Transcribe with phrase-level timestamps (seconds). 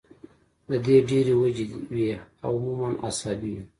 [0.69, 2.07] د دې ډېرې وجې وي
[2.45, 3.63] او عموماً اعصابي وي